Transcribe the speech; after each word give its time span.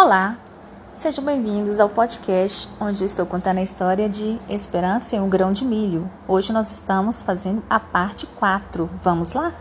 Olá, 0.00 0.36
sejam 0.94 1.24
bem-vindos 1.24 1.80
ao 1.80 1.88
podcast 1.88 2.70
onde 2.80 3.02
eu 3.02 3.06
estou 3.06 3.26
contando 3.26 3.58
a 3.58 3.62
história 3.62 4.08
de 4.08 4.38
Esperança 4.48 5.16
em 5.16 5.20
um 5.20 5.28
Grão 5.28 5.52
de 5.52 5.64
Milho. 5.64 6.08
Hoje 6.28 6.52
nós 6.52 6.70
estamos 6.70 7.20
fazendo 7.24 7.64
a 7.68 7.80
parte 7.80 8.24
4. 8.24 8.88
Vamos 9.02 9.32
lá? 9.32 9.52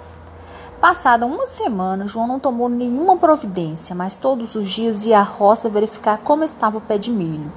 Passada 0.80 1.26
uma 1.26 1.48
semana, 1.48 2.06
João 2.06 2.28
não 2.28 2.40
tomou 2.40 2.70
nenhuma 2.70 3.18
providência, 3.18 3.96
mas 3.96 4.16
todos 4.16 4.54
os 4.54 4.70
dias 4.70 5.08
ia 5.08 5.18
à 5.18 5.24
roça 5.24 5.72
verificar 5.72 6.20
como 6.20 6.44
estava 6.44 6.78
o 6.78 6.82
pé 6.82 7.00
de 7.00 7.10
milho. 7.10 7.52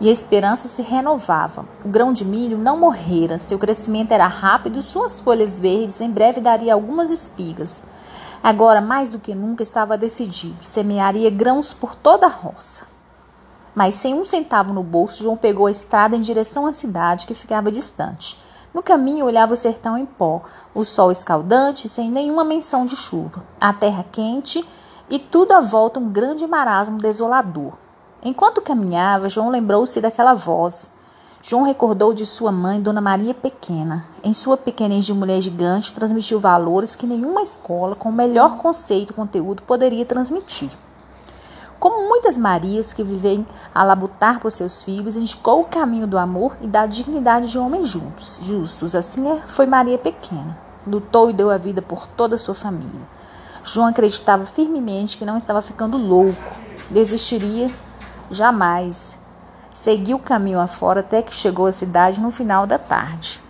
E 0.00 0.08
a 0.08 0.12
esperança 0.12 0.66
se 0.66 0.82
renovava. 0.82 1.64
O 1.84 1.88
grão 1.88 2.12
de 2.12 2.24
milho 2.24 2.58
não 2.58 2.76
morrera, 2.76 3.38
seu 3.38 3.56
crescimento 3.56 4.10
era 4.10 4.26
rápido, 4.26 4.82
suas 4.82 5.20
folhas 5.20 5.60
verdes 5.60 6.00
em 6.00 6.10
breve 6.10 6.40
daria 6.40 6.74
algumas 6.74 7.12
espigas. 7.12 7.84
Agora, 8.46 8.80
mais 8.80 9.10
do 9.10 9.18
que 9.18 9.34
nunca, 9.34 9.64
estava 9.64 9.98
decidido: 9.98 10.64
semearia 10.64 11.28
grãos 11.28 11.74
por 11.74 11.96
toda 11.96 12.26
a 12.26 12.30
roça. 12.30 12.86
Mas 13.74 13.96
sem 13.96 14.14
um 14.14 14.24
centavo 14.24 14.72
no 14.72 14.84
bolso, 14.84 15.24
João 15.24 15.36
pegou 15.36 15.66
a 15.66 15.70
estrada 15.72 16.14
em 16.14 16.20
direção 16.20 16.64
à 16.64 16.72
cidade 16.72 17.26
que 17.26 17.34
ficava 17.34 17.72
distante. 17.72 18.38
No 18.72 18.84
caminho, 18.84 19.26
olhava 19.26 19.54
o 19.54 19.56
sertão 19.56 19.98
em 19.98 20.06
pó, 20.06 20.42
o 20.72 20.84
sol 20.84 21.10
escaldante, 21.10 21.88
sem 21.88 22.08
nenhuma 22.08 22.44
menção 22.44 22.86
de 22.86 22.94
chuva, 22.94 23.42
a 23.60 23.72
terra 23.72 24.06
quente 24.12 24.64
e 25.10 25.18
tudo 25.18 25.50
à 25.50 25.60
volta 25.60 25.98
um 25.98 26.08
grande 26.08 26.46
marasmo 26.46 26.98
desolador. 26.98 27.72
Enquanto 28.22 28.62
caminhava, 28.62 29.28
João 29.28 29.50
lembrou-se 29.50 30.00
daquela 30.00 30.34
voz. 30.34 30.92
João 31.48 31.62
recordou 31.62 32.12
de 32.12 32.26
sua 32.26 32.50
mãe, 32.50 32.80
Dona 32.80 33.00
Maria 33.00 33.32
Pequena. 33.32 34.04
Em 34.24 34.32
sua 34.32 34.56
pequenez 34.56 35.04
de 35.04 35.14
mulher 35.14 35.40
gigante, 35.40 35.94
transmitiu 35.94 36.40
valores 36.40 36.96
que 36.96 37.06
nenhuma 37.06 37.40
escola 37.40 37.94
com 37.94 38.08
o 38.08 38.12
melhor 38.12 38.56
conceito 38.56 39.12
e 39.12 39.14
conteúdo 39.14 39.62
poderia 39.62 40.04
transmitir. 40.04 40.68
Como 41.78 42.08
muitas 42.08 42.36
Marias 42.36 42.92
que 42.92 43.04
vivem 43.04 43.46
a 43.72 43.84
labutar 43.84 44.40
por 44.40 44.50
seus 44.50 44.82
filhos, 44.82 45.16
indicou 45.16 45.60
o 45.60 45.64
caminho 45.64 46.08
do 46.08 46.18
amor 46.18 46.56
e 46.60 46.66
da 46.66 46.84
dignidade 46.84 47.48
de 47.48 47.60
homens 47.60 47.90
juntos, 47.90 48.40
justos. 48.42 48.96
Assim 48.96 49.28
é, 49.28 49.36
foi 49.36 49.66
Maria 49.66 49.98
Pequena. 49.98 50.58
Lutou 50.84 51.30
e 51.30 51.32
deu 51.32 51.48
a 51.48 51.56
vida 51.56 51.80
por 51.80 52.08
toda 52.08 52.34
a 52.34 52.38
sua 52.38 52.56
família. 52.56 53.08
João 53.62 53.86
acreditava 53.86 54.44
firmemente 54.44 55.16
que 55.16 55.24
não 55.24 55.36
estava 55.36 55.62
ficando 55.62 55.96
louco. 55.96 56.56
Desistiria 56.90 57.70
jamais 58.32 59.16
Seguiu 59.78 60.16
o 60.16 60.20
caminho 60.20 60.58
afora 60.58 61.00
até 61.00 61.20
que 61.20 61.34
chegou 61.34 61.66
à 61.66 61.70
cidade 61.70 62.18
no 62.18 62.30
final 62.30 62.66
da 62.66 62.78
tarde. 62.78 63.42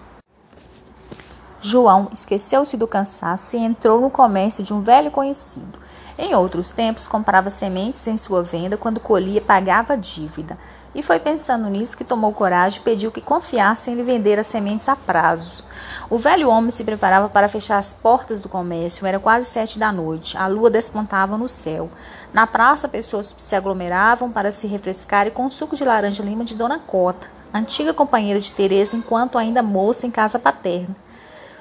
João 1.60 2.08
esqueceu-se 2.12 2.76
do 2.76 2.88
cansaço 2.88 3.56
e 3.56 3.60
entrou 3.60 4.00
no 4.00 4.10
comércio 4.10 4.64
de 4.64 4.74
um 4.74 4.80
velho 4.80 5.12
conhecido. 5.12 5.78
Em 6.18 6.34
outros 6.34 6.70
tempos, 6.70 7.06
comprava 7.06 7.50
sementes 7.50 8.06
em 8.06 8.16
sua 8.16 8.42
venda, 8.42 8.78
quando 8.78 8.98
colhia, 8.98 9.40
pagava 9.40 9.92
a 9.92 9.96
dívida. 9.96 10.56
E 10.94 11.02
foi 11.02 11.20
pensando 11.20 11.68
nisso 11.68 11.94
que 11.94 12.04
tomou 12.04 12.32
coragem 12.32 12.80
e 12.80 12.82
pediu 12.82 13.12
que 13.12 13.20
confiassem 13.20 13.94
lhe 13.94 14.02
vender 14.02 14.38
as 14.38 14.46
sementes 14.46 14.88
a 14.88 14.96
prazos. 14.96 15.62
O 16.08 16.16
velho 16.16 16.48
homem 16.48 16.70
se 16.70 16.84
preparava 16.84 17.28
para 17.28 17.50
fechar 17.50 17.76
as 17.76 17.92
portas 17.92 18.40
do 18.40 18.48
comércio. 18.48 19.06
Era 19.06 19.18
quase 19.18 19.46
sete 19.46 19.78
da 19.78 19.92
noite. 19.92 20.38
A 20.38 20.46
lua 20.46 20.70
despontava 20.70 21.36
no 21.36 21.46
céu. 21.46 21.90
Na 22.32 22.46
praça, 22.46 22.88
pessoas 22.88 23.34
se 23.36 23.54
aglomeravam 23.54 24.30
para 24.30 24.50
se 24.50 24.66
refrescar 24.66 25.30
com 25.32 25.50
suco 25.50 25.76
de 25.76 25.84
laranja 25.84 26.22
lima 26.22 26.44
de 26.46 26.54
Dona 26.54 26.78
Cota, 26.78 27.28
antiga 27.52 27.92
companheira 27.92 28.40
de 28.40 28.52
Teresa 28.52 28.96
enquanto 28.96 29.36
ainda 29.36 29.62
moça 29.62 30.06
em 30.06 30.10
casa 30.10 30.38
paterna. 30.38 30.96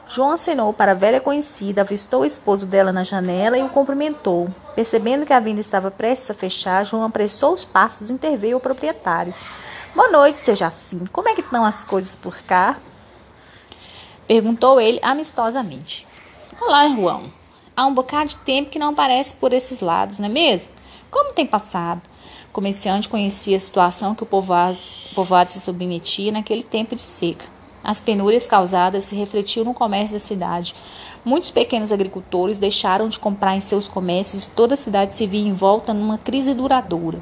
João 0.08 0.30
acenou 0.30 0.72
para 0.72 0.92
a 0.92 0.96
velha 0.96 1.20
conhecida, 1.20 1.82
avistou 1.82 2.22
o 2.22 2.26
esposo 2.26 2.68
dela 2.68 2.94
na 2.94 3.04
janela 3.04 3.58
e 3.58 3.64
o 3.64 3.70
cumprimentou. 3.70 4.54
Percebendo 4.76 5.26
que 5.26 5.34
a 5.34 5.40
venda 5.40 5.60
estava 5.60 5.90
prestes 5.90 6.30
a 6.30 6.34
fechar, 6.36 6.86
João 6.86 7.04
apressou 7.04 7.54
os 7.54 7.66
passos 7.66 8.10
e 8.10 8.14
interveio 8.14 8.58
o 8.58 8.60
proprietário. 8.60 9.34
Boa 9.96 10.10
noite, 10.10 10.38
seu 10.38 10.56
Jacinto. 10.56 11.12
Como 11.12 11.28
é 11.28 11.34
que 11.34 11.42
estão 11.42 11.66
as 11.66 11.84
coisas 11.84 12.16
por 12.16 12.38
cá? 12.44 12.78
Perguntou 14.28 14.80
ele 14.80 15.00
amistosamente. 15.02 16.08
Olá, 16.62 16.88
João. 16.88 17.34
Há 17.76 17.86
um 17.88 17.94
bocado 17.94 18.30
de 18.30 18.38
tempo 18.38 18.70
que 18.70 18.80
não 18.80 18.90
aparece 18.90 19.34
por 19.34 19.54
esses 19.54 19.82
lados, 19.82 20.20
não 20.20 20.28
é 20.28 20.32
mesmo? 20.32 20.72
Como 21.10 21.34
tem 21.34 21.48
passado? 21.48 22.02
O 22.50 22.54
comerciante 22.54 23.10
conhecia 23.10 23.58
a 23.58 23.60
situação 23.60 24.14
que 24.14 24.24
o 24.24 24.26
povoado, 24.26 24.78
o 25.12 25.16
povoado 25.16 25.50
se 25.50 25.60
submetia 25.60 26.32
naquele 26.32 26.64
tempo 26.64 26.96
de 26.96 27.02
seca. 27.02 27.55
As 27.86 28.02
penúrias 28.02 28.48
causadas 28.48 29.04
se 29.04 29.16
refletiam 29.16 29.64
no 29.64 29.72
comércio 29.72 30.16
da 30.16 30.20
cidade. 30.20 30.74
Muitos 31.24 31.52
pequenos 31.52 31.92
agricultores 31.92 32.58
deixaram 32.58 33.08
de 33.08 33.20
comprar 33.20 33.56
em 33.56 33.60
seus 33.60 33.88
comércios 33.88 34.46
e 34.46 34.50
toda 34.50 34.74
a 34.74 34.78
cidade 34.78 35.14
se 35.14 35.28
via 35.28 35.48
envolta 35.48 35.94
numa 35.94 36.18
crise 36.18 36.56
duradoura. 36.56 37.22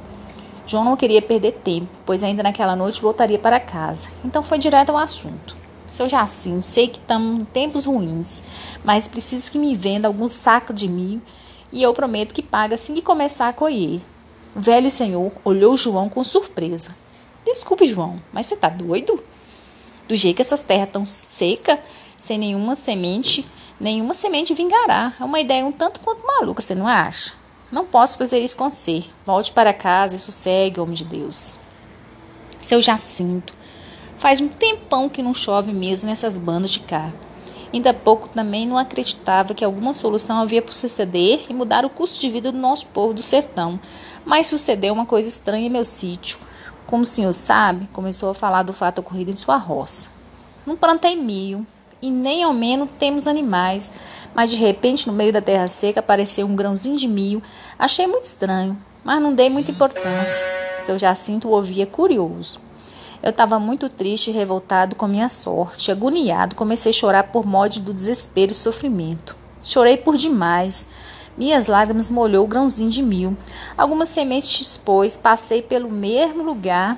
João 0.66 0.86
não 0.86 0.96
queria 0.96 1.22
perder 1.22 1.52
tempo, 1.58 1.90
pois 2.06 2.24
ainda 2.24 2.42
naquela 2.42 2.78
noite 2.78 3.02
voltaria 3.02 3.38
para 3.38 3.60
casa. 3.60 4.08
Então 4.24 4.42
foi 4.42 4.58
direto 4.58 4.92
ao 4.92 4.98
assunto. 4.98 5.58
Seu 5.86 6.08
Jacinto, 6.08 6.62
sei 6.62 6.88
que 6.88 6.98
estamos 6.98 7.42
em 7.42 7.44
tempos 7.44 7.84
ruins, 7.84 8.42
mas 8.86 9.10
preciso 9.10 9.52
que 9.52 9.60
me 9.60 9.76
venda 9.76 10.08
alguns 10.08 10.32
sacos 10.32 10.78
de 10.78 10.88
milho 10.88 11.22
e 11.74 11.84
eu 11.84 11.94
prometo 11.94 12.34
que 12.34 12.42
paga 12.42 12.76
assim 12.76 12.94
que 12.94 13.02
começar 13.02 13.50
a 13.50 13.54
colher. 13.54 14.00
O 14.56 14.62
velho 14.62 14.90
senhor 14.90 15.30
olhou 15.44 15.76
João 15.76 16.08
com 16.08 16.24
surpresa. 16.24 16.96
Desculpe, 17.46 17.86
João, 17.86 18.22
mas 18.32 18.46
você 18.46 18.54
está 18.54 18.70
doido? 18.70 19.22
Do 20.08 20.16
jeito 20.16 20.38
que 20.38 20.42
essas 20.42 20.62
terras 20.62 20.88
estão 20.88 21.06
secas, 21.06 21.80
sem 22.18 22.38
nenhuma 22.38 22.76
semente, 22.76 23.46
nenhuma 23.80 24.14
semente 24.14 24.54
vingará. 24.54 25.14
É 25.20 25.24
uma 25.24 25.40
ideia 25.40 25.66
um 25.66 25.72
tanto 25.72 26.00
quanto 26.00 26.26
maluca, 26.26 26.62
você 26.62 26.76
não 26.76 26.88
acha? 26.88 27.34
Não 27.72 27.86
posso 27.86 28.18
fazer 28.18 28.40
isso 28.40 28.56
com 28.56 28.70
você. 28.70 29.04
Volte 29.26 29.52
para 29.52 29.74
casa 29.74 30.16
e 30.16 30.20
sossegue, 30.20 30.80
homem 30.80 30.96
de 30.96 31.04
Deus. 31.04 31.58
Seu 32.60 32.82
Jacinto, 32.82 33.54
faz 34.18 34.40
um 34.40 34.48
tempão 34.48 35.10
que 35.10 35.24
não 35.24 35.34
chove 35.34 35.74
mesmo 35.74 36.08
nessas 36.08 36.38
bandas 36.38 36.72
de 36.72 36.80
cá. 36.80 37.12
Ainda 37.74 37.90
há 37.90 37.94
pouco 37.94 38.30
também 38.30 38.68
não 38.68 38.78
acreditava 38.78 39.56
que 39.56 39.66
alguma 39.66 39.96
solução 39.96 40.40
havia 40.40 40.62
por 40.62 40.74
suceder 40.74 41.46
e 41.50 41.54
mudar 41.54 41.84
o 41.84 41.90
custo 41.90 42.22
de 42.22 42.30
vida 42.30 42.52
do 42.52 42.58
nosso 42.58 42.86
povo 42.86 43.16
do 43.16 43.24
sertão. 43.24 43.80
Mas 44.24 44.46
sucedeu 44.46 44.94
uma 44.94 45.08
coisa 45.08 45.28
estranha 45.28 45.66
em 45.66 45.72
meu 45.72 45.84
sítio. 45.84 46.38
Como 46.88 47.04
o 47.04 47.06
senhor 47.06 47.34
sabe, 47.34 47.88
começou 47.94 48.30
a 48.30 48.36
falar 48.36 48.64
do 48.64 48.74
fato 48.74 49.00
ocorrido 49.00 49.32
em 49.32 49.36
sua 49.36 49.58
roça. 49.58 50.10
Não 50.66 50.76
plantei 50.76 51.16
milho 51.16 51.66
e 52.02 52.12
nem 52.12 52.44
ao 52.44 52.54
menos 52.54 52.90
temos 53.00 53.28
animais, 53.28 53.92
mas 54.36 54.52
de 54.52 54.58
repente 54.58 55.08
no 55.08 55.14
meio 55.14 55.32
da 55.32 55.42
terra 55.42 55.68
seca 55.68 56.02
apareceu 56.02 56.46
um 56.46 56.56
grãozinho 56.56 56.98
de 56.98 57.08
milho. 57.08 57.42
Achei 57.80 58.06
muito 58.06 58.26
estranho, 58.26 58.78
mas 59.04 59.22
não 59.22 59.34
dei 59.34 59.50
muita 59.50 59.72
importância. 59.72 60.46
Seu 60.76 61.00
Jacinto 61.00 61.48
o 61.48 61.52
ouvia 61.52 61.86
curioso. 61.86 62.60
Eu 63.22 63.30
estava 63.30 63.58
muito 63.58 63.88
triste 63.88 64.30
e 64.30 64.34
revoltado 64.34 64.98
com 64.98 65.08
minha 65.08 65.30
sorte. 65.30 65.90
Agoniado, 65.90 66.56
comecei 66.58 66.90
a 66.90 66.94
chorar 66.94 67.24
por 67.32 67.46
modo 67.46 67.80
do 67.80 67.94
desespero 67.94 68.52
e 68.52 68.56
sofrimento. 68.56 69.38
Chorei 69.64 69.96
por 69.96 70.18
demais. 70.18 70.90
Minhas 71.38 71.68
lágrimas 71.68 72.10
molhou 72.10 72.46
o 72.46 72.48
grãozinho 72.48 72.90
de 72.90 73.02
mil. 73.02 73.36
Algumas 73.78 74.10
sementes 74.10 74.62
expôs, 74.62 75.18
passei 75.18 75.62
pelo 75.62 75.90
mesmo 75.90 76.44
lugar. 76.44 76.98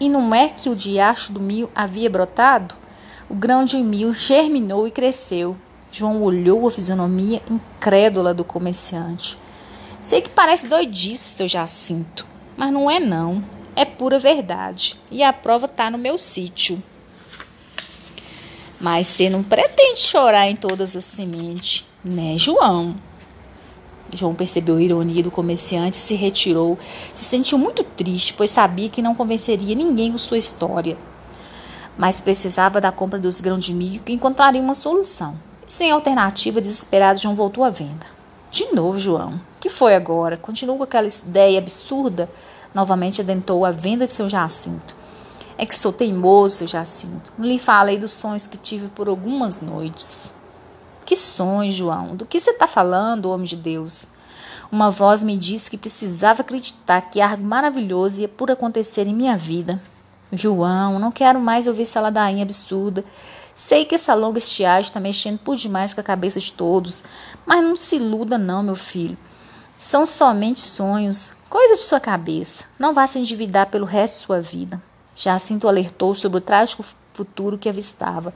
E 0.00 0.08
não 0.08 0.34
é 0.34 0.48
que 0.48 0.68
o 0.68 0.76
diacho 0.76 1.32
do 1.32 1.40
mil 1.40 1.70
havia 1.74 2.10
brotado? 2.10 2.74
O 3.28 3.34
grão 3.34 3.64
de 3.64 3.76
mil 3.78 4.12
germinou 4.12 4.86
e 4.86 4.90
cresceu. 4.90 5.56
João 5.90 6.22
olhou 6.22 6.66
a 6.66 6.70
fisionomia 6.70 7.40
incrédula 7.50 8.34
do 8.34 8.44
comerciante. 8.44 9.38
Sei 10.02 10.20
que 10.20 10.28
parece 10.28 10.66
doidice, 10.66 11.34
seu 11.36 11.48
Jacinto, 11.48 12.26
mas 12.56 12.72
não 12.72 12.90
é 12.90 13.00
não. 13.00 13.42
É 13.74 13.84
pura 13.84 14.18
verdade. 14.18 14.96
E 15.10 15.22
a 15.22 15.32
prova 15.32 15.66
está 15.66 15.90
no 15.90 15.98
meu 15.98 16.18
sítio. 16.18 16.82
Mas 18.80 19.06
você 19.06 19.30
não 19.30 19.42
pretende 19.42 20.00
chorar 20.00 20.48
em 20.48 20.56
todas 20.56 20.94
as 20.94 21.04
sementes, 21.04 21.84
né, 22.04 22.36
João? 22.38 22.94
João 24.14 24.34
percebeu 24.34 24.76
a 24.76 24.82
ironia 24.82 25.22
do 25.22 25.30
comerciante 25.30 25.96
e 25.96 26.00
se 26.00 26.14
retirou. 26.14 26.78
Se 27.12 27.24
sentiu 27.24 27.58
muito 27.58 27.82
triste, 27.82 28.34
pois 28.34 28.50
sabia 28.50 28.88
que 28.88 29.02
não 29.02 29.14
convenceria 29.14 29.74
ninguém 29.74 30.12
com 30.12 30.18
sua 30.18 30.38
história. 30.38 30.96
Mas 31.98 32.20
precisava 32.20 32.80
da 32.80 32.92
compra 32.92 33.18
dos 33.18 33.40
grãos 33.40 33.64
de 33.64 33.74
milho 33.74 34.02
que 34.02 34.12
encontraria 34.12 34.60
uma 34.60 34.74
solução. 34.74 35.38
E 35.66 35.72
sem 35.72 35.90
alternativa, 35.90 36.60
desesperado, 36.60 37.18
João 37.18 37.34
voltou 37.34 37.64
à 37.64 37.70
venda. 37.70 38.06
De 38.50 38.72
novo, 38.72 38.98
João. 38.98 39.40
que 39.58 39.68
foi 39.68 39.94
agora? 39.94 40.36
Continua 40.36 40.76
com 40.76 40.84
aquela 40.84 41.08
ideia 41.08 41.58
absurda? 41.58 42.30
Novamente 42.74 43.20
adentrou 43.20 43.64
a 43.64 43.70
venda 43.70 44.06
de 44.06 44.12
seu 44.12 44.28
Jacinto. 44.28 44.94
É 45.58 45.66
que 45.66 45.74
sou 45.74 45.92
teimoso, 45.92 46.56
seu 46.56 46.66
Jacinto. 46.66 47.32
Não 47.36 47.46
lhe 47.46 47.58
falei 47.58 47.98
dos 47.98 48.12
sonhos 48.12 48.46
que 48.46 48.58
tive 48.58 48.88
por 48.88 49.08
algumas 49.08 49.60
noites. 49.60 50.35
Que 51.06 51.14
sonho, 51.14 51.70
João? 51.70 52.16
Do 52.16 52.26
que 52.26 52.40
você 52.40 52.50
está 52.50 52.66
falando, 52.66 53.30
homem 53.30 53.46
de 53.46 53.54
Deus? 53.54 54.08
Uma 54.72 54.90
voz 54.90 55.22
me 55.22 55.36
disse 55.36 55.70
que 55.70 55.78
precisava 55.78 56.40
acreditar 56.40 57.00
que 57.00 57.20
algo 57.20 57.44
maravilhoso 57.44 58.22
ia 58.22 58.28
por 58.28 58.50
acontecer 58.50 59.06
em 59.06 59.14
minha 59.14 59.36
vida. 59.36 59.80
João, 60.32 60.98
não 60.98 61.12
quero 61.12 61.38
mais 61.38 61.68
ouvir 61.68 61.82
essa 61.82 62.00
ladainha 62.00 62.42
absurda. 62.42 63.04
Sei 63.54 63.84
que 63.84 63.94
essa 63.94 64.14
longa 64.14 64.38
estiagem 64.38 64.88
está 64.88 64.98
mexendo 64.98 65.38
por 65.38 65.54
demais 65.54 65.94
com 65.94 66.00
a 66.00 66.04
cabeça 66.04 66.40
de 66.40 66.52
todos, 66.52 67.04
mas 67.46 67.62
não 67.62 67.76
se 67.76 67.94
iluda 67.94 68.36
não, 68.36 68.64
meu 68.64 68.74
filho. 68.74 69.16
São 69.78 70.04
somente 70.04 70.58
sonhos. 70.58 71.30
Coisa 71.48 71.76
de 71.76 71.82
sua 71.82 72.00
cabeça. 72.00 72.64
Não 72.76 72.92
vá 72.92 73.06
se 73.06 73.20
endividar 73.20 73.66
pelo 73.68 73.86
resto 73.86 74.14
de 74.14 74.26
sua 74.26 74.40
vida. 74.40 74.82
Jacinto 75.14 75.68
alertou 75.68 76.16
sobre 76.16 76.38
o 76.38 76.40
trágico 76.40 76.84
futuro 77.14 77.56
que 77.56 77.68
avistava. 77.68 78.34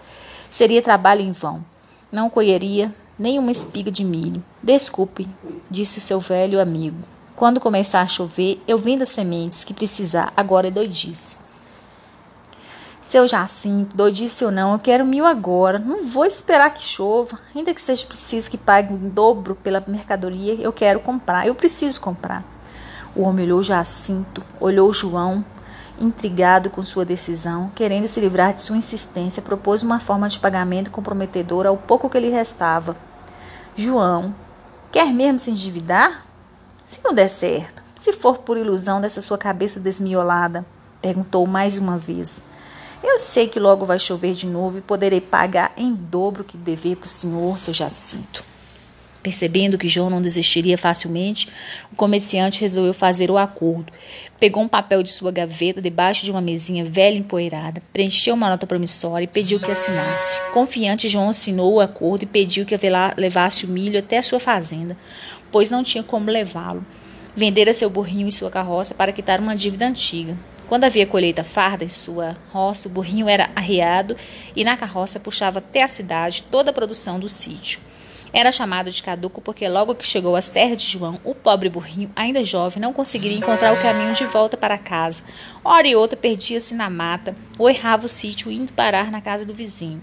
Seria 0.49 0.81
trabalho 0.81 1.21
em 1.21 1.33
vão. 1.33 1.65
Não 2.13 2.29
colheria 2.29 2.95
nem 3.19 3.39
uma 3.39 3.51
espiga 3.51 3.91
de 3.91 4.03
milho. 4.03 4.43
Desculpe, 4.63 5.29
disse 5.71 5.99
o 5.99 6.01
seu 6.01 6.19
velho 6.19 6.61
amigo. 6.61 6.97
Quando 7.37 7.61
começar 7.61 8.01
a 8.01 8.07
chover, 8.07 8.63
eu 8.67 8.77
vendo 8.77 9.03
as 9.03 9.11
sementes 9.11 9.63
que 9.63 9.73
precisar. 9.73 10.33
Agora 10.37 10.69
é 10.69 10.71
doidice. 10.71 11.39
Seu 13.01 13.27
Jacinto, 13.27 13.97
doidice 13.97 14.45
ou 14.45 14.51
não, 14.51 14.73
eu 14.73 14.79
quero 14.79 15.05
mil 15.05 15.27
agora. 15.27 15.79
Não 15.79 16.05
vou 16.05 16.25
esperar 16.25 16.73
que 16.75 16.83
chova. 16.83 17.39
Ainda 17.55 17.75
que 17.75 17.81
seja 17.81 18.07
preciso 18.07 18.51
que 18.51 18.59
pague 18.59 18.93
um 18.93 19.09
dobro 19.09 19.55
pela 19.55 19.83
mercadoria, 19.87 20.55
eu 20.55 20.73
quero 20.73 21.01
comprar. 21.01 21.47
Eu 21.47 21.55
preciso 21.55 22.01
comprar. 22.01 22.45
O 23.15 23.23
homem 23.23 23.47
olhou 23.47 23.63
Jacinto, 23.63 24.45
olhou 24.61 24.93
João, 24.93 25.45
intrigado 26.01 26.71
com 26.71 26.83
sua 26.83 27.05
decisão, 27.05 27.71
querendo 27.75 28.09
se 28.09 28.19
livrar 28.21 28.55
de 28.55 28.61
sua 28.61 28.77
insistência, 28.77 29.43
propôs 29.43 29.83
uma 29.83 30.01
forma 30.01 30.29
de 30.29 30.39
pagamento 30.39 30.91
comprometedora 30.91 31.69
ao 31.69 31.77
pouco 31.77 32.09
que 32.09 32.19
lhe 32.19 32.31
restava. 32.31 32.97
João, 33.77 34.35
quer 34.91 35.13
mesmo 35.13 35.39
se 35.39 35.51
endividar? 35.51 36.27
Se 36.87 37.01
não 37.05 37.15
der 37.15 37.29
certo, 37.29 37.83
se 37.95 38.13
for 38.13 38.39
por 38.39 38.57
ilusão 38.57 39.01
dessa 39.01 39.21
sua 39.21 39.39
cabeça 39.39 39.79
desmiolada, 39.79 40.65
perguntou 41.03 41.47
mais 41.47 41.79
uma 41.79 41.99
vez. 41.99 42.43
Eu 43.03 43.17
sei 43.19 43.47
que 43.49 43.61
logo 43.61 43.87
vai 43.87 43.99
chover 43.99 44.35
de 44.35 44.47
novo 44.47 44.79
e 44.79 44.83
poderei 44.83 45.21
pagar 45.21 45.73
em 45.77 45.95
dobro 45.95 46.43
o 46.43 46.45
que 46.45 46.57
dever 46.57 46.97
para 46.97 47.07
o 47.07 47.09
senhor, 47.09 47.59
seu 47.59 47.73
Jacinto. 47.73 48.50
Percebendo 49.23 49.77
que 49.77 49.89
João 49.89 50.09
não 50.09 50.23
desistiria 50.23 50.79
facilmente, 50.79 51.47
o 51.93 51.97
comerciante 51.97 52.63
resolveu 52.63 52.95
fazer 52.95 53.31
o 53.31 53.37
acordo. 53.37 53.93
Pegou 54.39 54.63
um 54.63 54.69
papel 54.69 55.03
de 55.03 55.11
sua 55.11 55.31
gaveta 55.31 55.83
debaixo 55.83 56.25
de 56.25 56.31
uma 56.31 56.41
mesinha 56.41 56.85
velha 56.85 57.17
e 57.17 57.19
empoeirada, 57.19 57.83
preencheu 57.93 58.35
uma 58.35 58.49
nota 58.49 58.67
promissória 58.67 59.25
e 59.25 59.29
pediu 59.29 59.61
que 59.61 59.71
assinasse. 59.71 60.41
Confiante, 60.53 61.09
João 61.09 61.29
assinou 61.29 61.75
o 61.75 61.81
acordo 61.81 62.23
e 62.23 62.27
pediu 62.27 62.65
que 62.65 62.75
levasse 63.17 63.67
o 63.67 63.69
milho 63.69 63.99
até 63.99 64.17
a 64.17 64.23
sua 64.23 64.41
fazenda, 64.41 64.97
pois 65.53 65.71
não 65.71 65.85
tinha 65.85 66.03
como 66.03 66.31
levá-lo. 66.31 66.85
Vendera 67.37 67.75
seu 67.75 67.91
burrinho 67.91 68.27
e 68.27 68.33
sua 68.33 68.51
carroça 68.51 68.95
para 68.95 69.13
quitar 69.13 69.39
uma 69.39 69.55
dívida 69.55 69.87
antiga. 69.87 70.37
Quando 70.67 70.85
havia 70.85 71.07
colheita 71.07 71.45
farda 71.45 71.85
em 71.85 71.89
sua 71.89 72.37
roça, 72.51 72.89
o 72.89 72.91
burrinho 72.91 73.29
era 73.29 73.51
arreado 73.55 74.17
e 74.57 74.65
na 74.65 74.77
carroça 74.77 75.21
puxava 75.21 75.59
até 75.59 75.83
a 75.83 75.89
cidade 75.89 76.45
toda 76.51 76.71
a 76.71 76.73
produção 76.73 77.19
do 77.19 77.29
sítio. 77.29 77.81
Era 78.33 78.53
chamado 78.53 78.91
de 78.91 79.03
caduco 79.03 79.41
porque 79.41 79.69
logo 79.69 79.95
que 79.95 80.07
chegou 80.07 80.37
às 80.37 80.49
terras 80.49 80.81
de 80.81 80.87
João, 80.87 81.19
o 81.25 81.35
pobre 81.35 81.69
burrinho, 81.69 82.13
ainda 82.15 82.45
jovem, 82.45 82.81
não 82.81 82.93
conseguiria 82.93 83.37
encontrar 83.37 83.73
o 83.75 83.83
caminho 83.83 84.15
de 84.15 84.25
volta 84.25 84.57
para 84.57 84.79
casa. 84.79 85.25
Hora 85.65 85.89
e 85.89 85.97
outra 85.97 86.17
perdia-se 86.17 86.75
na 86.75 86.89
mata 86.89 87.35
ou 87.59 87.69
errava 87.69 88.07
o 88.07 88.09
sítio 88.09 88.51
indo 88.51 88.73
parar 88.73 89.11
na 89.11 89.21
casa 89.21 89.45
do 89.45 89.53
vizinho. 89.53 90.01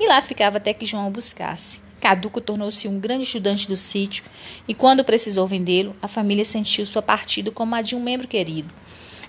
E 0.00 0.06
lá 0.06 0.22
ficava 0.22 0.56
até 0.56 0.72
que 0.72 0.86
João 0.86 1.08
o 1.08 1.10
buscasse. 1.10 1.80
Caduco 2.00 2.40
tornou-se 2.40 2.88
um 2.88 2.98
grande 2.98 3.24
ajudante 3.24 3.68
do 3.68 3.76
sítio 3.76 4.24
e 4.66 4.74
quando 4.74 5.04
precisou 5.04 5.46
vendê-lo, 5.46 5.94
a 6.00 6.08
família 6.08 6.44
sentiu 6.44 6.86
sua 6.86 7.02
partida 7.02 7.50
como 7.50 7.74
a 7.74 7.82
de 7.82 7.94
um 7.94 8.02
membro 8.02 8.28
querido. 8.28 8.72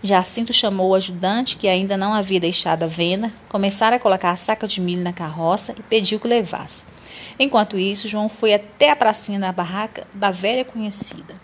Jacinto 0.02 0.54
chamou 0.54 0.92
o 0.92 0.96
ajudante, 0.96 1.58
que 1.58 1.68
ainda 1.68 1.98
não 1.98 2.14
havia 2.14 2.40
deixado 2.40 2.84
a 2.84 2.88
venda, 2.88 3.34
começaram 3.50 3.98
a 3.98 4.00
colocar 4.00 4.32
a 4.32 4.38
saca 4.38 4.66
de 4.66 4.80
milho 4.80 5.04
na 5.04 5.12
carroça 5.12 5.76
e 5.78 5.84
pediu 5.84 6.20
que 6.20 6.28
o 6.28 6.30
levasse. 6.30 6.86
Enquanto 7.40 7.78
isso, 7.78 8.08
João 8.08 8.28
foi 8.28 8.54
até 8.54 8.92
a 8.92 8.96
pracinha 8.98 9.40
da 9.40 9.52
barraca 9.52 10.06
da 10.14 10.30
velha 10.30 10.66
conhecida. 10.66 11.36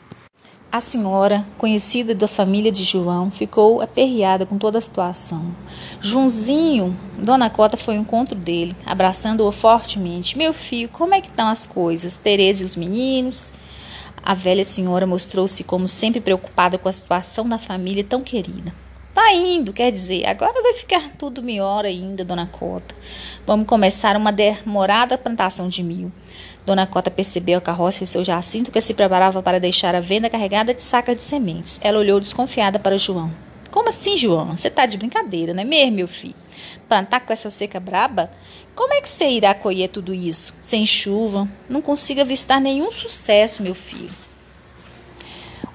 A 0.70 0.82
senhora, 0.82 1.46
conhecida 1.58 2.14
da 2.14 2.28
família 2.28 2.70
de 2.70 2.84
João, 2.84 3.32
ficou 3.32 3.80
aperreada 3.80 4.46
com 4.46 4.58
toda 4.58 4.78
a 4.78 4.82
situação. 4.82 5.56
Joãozinho, 6.02 6.94
Dona 7.18 7.50
Cota 7.50 7.78
foi 7.78 7.96
ao 7.96 8.02
encontro 8.02 8.38
dele, 8.38 8.76
abraçando-o 8.86 9.50
fortemente. 9.54 10.38
Meu 10.38 10.52
filho, 10.52 10.90
como 10.90 11.14
é 11.14 11.22
que 11.22 11.30
estão 11.30 11.48
as 11.48 11.66
coisas? 11.66 12.18
Tereza 12.18 12.64
e 12.64 12.66
os 12.66 12.76
meninos? 12.76 13.54
A 14.22 14.34
velha 14.34 14.66
senhora 14.66 15.08
mostrou-se 15.08 15.64
como 15.64 15.88
sempre 15.88 16.20
preocupada 16.20 16.78
com 16.78 16.90
a 16.90 16.92
situação 16.92 17.48
da 17.48 17.58
família 17.58 18.04
tão 18.04 18.22
querida. 18.22 18.74
Tá 19.16 19.32
indo, 19.32 19.72
quer 19.72 19.94
dizer, 19.94 20.26
agora 20.26 20.62
vai 20.62 20.74
ficar 20.74 21.12
tudo 21.18 21.42
melhor 21.42 21.86
ainda, 21.86 22.26
dona 22.26 22.46
Cota. 22.48 22.94
Vamos 23.48 23.66
começar 23.66 24.18
uma 24.18 24.30
demorada 24.30 25.18
plantação 25.18 25.70
de 25.70 25.82
mil. 25.82 26.12
Dona 26.66 26.86
Cota 26.86 27.10
percebeu 27.10 27.60
a 27.60 27.62
carroça 27.62 28.04
e 28.04 28.08
seu 28.08 28.26
Jacinto 28.26 28.72
que 28.72 28.82
se 28.82 28.94
preparava 28.94 29.42
para 29.42 29.58
deixar 29.58 29.96
a 29.96 30.02
venda 30.02 30.30
carregada 30.30 30.74
de 30.74 30.84
sacas 30.84 31.16
de 31.16 31.24
sementes. 31.24 31.80
Ela 31.82 32.00
olhou 32.00 32.20
desconfiada 32.20 32.78
para 32.78 32.98
João. 32.98 33.32
Como 33.72 33.88
assim, 33.88 34.18
João? 34.18 34.54
Você 34.54 34.70
tá 34.70 34.86
de 34.86 34.98
brincadeira, 34.98 35.54
não 35.54 35.62
é 35.62 35.66
mesmo, 35.66 35.96
meu 35.96 36.10
filho? 36.10 36.36
Plantar 36.90 37.22
com 37.22 37.32
essa 37.32 37.50
seca 37.50 37.80
braba? 37.80 38.30
Como 38.76 38.94
é 38.94 39.00
que 39.00 39.08
você 39.08 39.30
irá 39.30 39.56
colher 39.56 39.88
tudo 39.88 40.14
isso? 40.14 40.54
Sem 40.60 40.86
chuva? 40.86 41.48
Não 41.70 41.82
consigo 41.82 42.20
avistar 42.20 42.60
nenhum 42.60 42.92
sucesso, 42.92 43.64
meu 43.64 43.74
filho. 43.74 44.25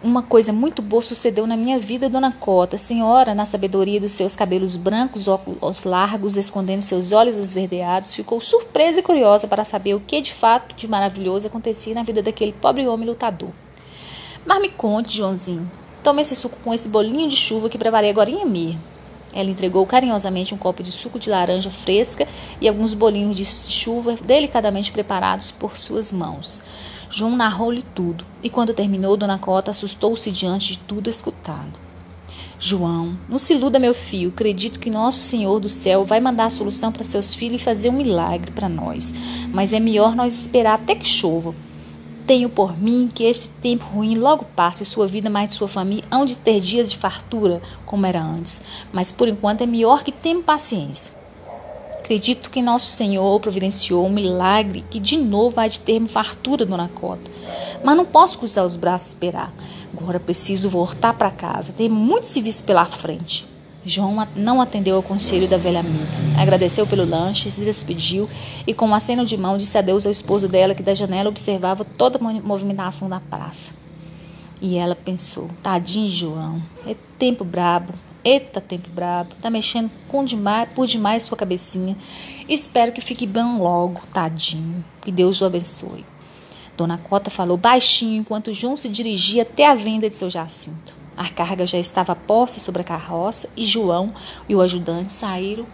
Uma 0.03 0.23
coisa 0.23 0.51
muito 0.51 0.81
boa 0.81 1.03
sucedeu 1.03 1.47
na 1.47 1.59
minha 1.59 1.79
vida, 1.79 2.09
dona 2.09 2.33
Cota. 2.33 2.77
A 2.77 2.79
senhora, 2.79 3.35
na 3.35 3.45
sabedoria 3.45 4.01
dos 4.01 4.13
seus 4.13 4.35
cabelos 4.35 4.75
brancos, 4.75 5.29
óculos 5.29 5.85
largos, 5.85 6.39
escondendo 6.39 6.81
seus 6.81 7.13
olhos 7.13 7.37
esverdeados, 7.37 8.15
ficou 8.15 8.41
surpresa 8.41 9.01
e 9.01 9.03
curiosa 9.03 9.47
para 9.47 9.63
saber 9.63 9.93
o 9.93 10.01
que 10.01 10.23
de 10.23 10.33
fato 10.33 10.75
de 10.75 10.89
maravilhoso 10.89 11.49
acontecia 11.49 11.95
na 11.95 12.03
vida 12.03 12.23
daquele 12.23 12.53
pobre 12.53 12.89
homem 12.89 13.07
lutador. 13.07 13.51
Mas 14.47 14.61
me 14.61 14.71
conte, 14.71 15.19
Joãozinho. 15.19 15.71
Tome 16.03 16.23
esse 16.23 16.35
suco 16.35 16.57
com 16.65 16.73
esse 16.73 16.89
bolinho 16.89 17.29
de 17.29 17.37
chuva 17.37 17.69
que 17.69 17.77
preparei 17.77 18.09
agora 18.09 18.31
mesmo. 18.47 18.81
Ela 19.33 19.51
entregou 19.51 19.87
carinhosamente 19.87 20.55
um 20.55 20.59
copo 20.59 20.83
de 20.83 20.91
suco 20.91 21.19
de 21.19 21.31
laranja 21.31 21.71
fresca 21.71 22.27
e 22.61 22.69
alguns 22.69 22.95
bolinhos 22.95 23.37
de 23.37 23.45
chuva 23.45 24.17
delicadamente 24.17 24.93
preparados 24.93 25.51
por 25.51 25.79
suas 25.79 26.11
mãos. 26.13 26.61
João 27.09 27.37
narrou-lhe 27.37 27.83
tudo, 27.83 28.25
e 28.43 28.49
quando 28.49 28.75
terminou, 28.75 29.17
Dona 29.17 29.39
Cota 29.39 29.71
assustou-se 29.71 30.31
diante 30.31 30.73
de 30.73 30.79
tudo 30.79 31.11
escutado. 31.11 31.91
João, 32.59 33.19
não 33.27 33.39
se 33.39 33.55
iluda, 33.55 33.79
meu 33.79 33.95
filho. 33.95 34.29
Acredito 34.29 34.79
que 34.79 34.91
nosso 34.91 35.19
Senhor 35.19 35.59
do 35.59 35.69
céu 35.69 36.05
vai 36.05 36.21
mandar 36.21 36.45
a 36.45 36.51
solução 36.51 36.93
para 36.93 37.05
seus 37.05 37.35
filhos 37.35 37.61
e 37.61 37.65
fazer 37.65 37.89
um 37.89 37.97
milagre 37.97 38.53
para 38.53 38.69
nós. 38.69 39.15
Mas 39.51 39.73
é 39.73 39.81
melhor 39.81 40.15
nós 40.15 40.39
esperar 40.39 40.75
até 40.75 40.95
que 40.95 41.09
chova. 41.09 41.55
Tenho 42.31 42.49
por 42.49 42.81
mim 42.81 43.11
que 43.13 43.25
esse 43.25 43.49
tempo 43.49 43.85
ruim 43.87 44.15
logo 44.15 44.45
passe 44.55 44.85
e 44.85 44.87
sua 44.87 45.09
vida 45.09 45.29
mais 45.29 45.49
de 45.49 45.57
sua 45.57 45.67
família 45.67 46.05
hão 46.13 46.25
de 46.25 46.39
ter 46.39 46.61
dias 46.61 46.89
de 46.89 46.97
fartura, 46.97 47.61
como 47.85 48.07
era 48.07 48.23
antes. 48.23 48.63
Mas 48.93 49.11
por 49.11 49.27
enquanto 49.27 49.63
é 49.63 49.67
melhor 49.67 50.05
que 50.05 50.13
tenha 50.13 50.41
paciência. 50.41 51.13
Acredito 51.99 52.49
que 52.49 52.63
nosso 52.63 52.87
Senhor 52.87 53.41
providenciou 53.41 54.07
um 54.07 54.13
milagre 54.13 54.85
que 54.89 55.01
de 55.01 55.17
novo 55.17 55.57
vai 55.57 55.69
de 55.69 55.81
ter 55.81 56.01
fartura, 56.07 56.65
dona 56.65 56.87
Cota. 56.87 57.29
Mas 57.83 57.97
não 57.97 58.05
posso 58.05 58.39
cruzar 58.39 58.65
os 58.65 58.77
braços 58.77 59.09
e 59.09 59.11
esperar. 59.11 59.53
Agora 59.93 60.21
preciso 60.21 60.71
voltar 60.71 61.15
para 61.15 61.33
casa. 61.33 61.73
Tem 61.73 61.89
muito 61.89 62.29
serviço 62.29 62.63
pela 62.63 62.85
frente. 62.85 63.50
João 63.91 64.27
não 64.37 64.61
atendeu 64.61 64.97
ao 64.97 65.03
conselho 65.03 65.49
da 65.49 65.57
velha 65.57 65.81
amiga. 65.81 66.07
Agradeceu 66.39 66.87
pelo 66.87 67.05
lanche, 67.05 67.51
se 67.51 67.65
despediu 67.65 68.29
e, 68.67 68.73
com 68.73 68.87
um 68.87 68.95
aceno 68.95 69.27
de 69.27 69.37
mão, 69.37 69.59
disse 69.59 69.77
adeus 69.77 70.07
ao 70.07 70.13
esposo 70.13 70.49
dela, 70.49 70.75
que 70.75 70.83
da 70.83 70.95
janela 70.95 71.29
observava 71.29 71.85
toda 71.85 72.19
a 72.19 72.23
movimentação 72.23 73.09
da 73.09 73.19
praça. 73.19 73.75
E 74.61 74.79
ela 74.79 74.95
pensou: 74.95 75.49
tadinho 75.63 76.09
João, 76.09 76.63
é 76.87 76.95
tempo 77.19 77.45
brabo, 77.45 77.93
Eita, 78.23 78.61
tempo 78.61 78.91
brabo, 78.91 79.35
tá 79.41 79.49
mexendo 79.49 79.91
com 80.07 80.23
demais, 80.23 80.69
por 80.75 80.87
demais 80.87 81.23
sua 81.23 81.39
cabecinha. 81.39 81.97
Espero 82.47 82.93
que 82.93 83.01
fique 83.01 83.27
bem 83.27 83.59
logo, 83.59 84.03
tadinho. 84.13 84.85
Que 85.01 85.11
Deus 85.11 85.41
o 85.41 85.47
abençoe. 85.47 86.05
Dona 86.77 86.99
Cota 86.99 87.31
falou 87.31 87.57
baixinho 87.57 88.21
enquanto 88.21 88.53
João 88.53 88.77
se 88.77 88.91
dirigia 88.91 89.43
até 89.43 89.67
a 89.67 89.75
venda 89.75 90.11
de 90.11 90.17
seu 90.17 90.29
Jacinto. 90.29 91.00
A 91.17 91.29
carga 91.29 91.67
já 91.67 91.79
estava 91.79 92.15
posta 92.17 92.61
sobre 92.61 92.83
a 92.83 92.85
carroça 92.85 93.49
e 93.57 93.65
João 93.65 94.15
e 94.49 94.55
o 94.55 94.61
ajudante 94.61 95.13
saíram 95.13 95.67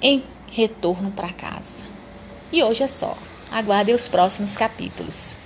em 0.00 0.24
retorno 0.50 1.10
para 1.10 1.32
casa. 1.32 1.84
E 2.52 2.62
hoje 2.62 2.82
é 2.82 2.88
só. 2.88 3.16
Aguardem 3.50 3.94
os 3.94 4.08
próximos 4.08 4.56
capítulos. 4.56 5.36